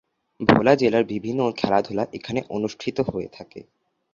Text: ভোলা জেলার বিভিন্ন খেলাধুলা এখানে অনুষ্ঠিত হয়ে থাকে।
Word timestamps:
ভোলা 0.39 0.73
জেলার 0.75 1.05
বিভিন্ন 1.05 1.41
খেলাধুলা 1.51 2.03
এখানে 2.13 2.39
অনুষ্ঠিত 2.49 2.97
হয়ে 3.07 3.29
থাকে। 3.33 3.59